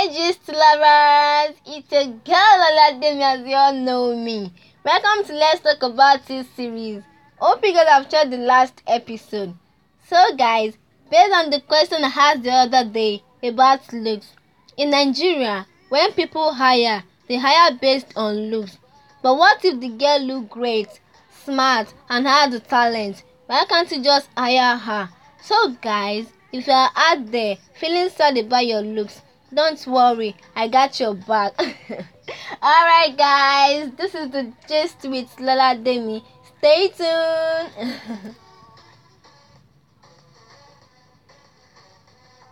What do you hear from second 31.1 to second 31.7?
back.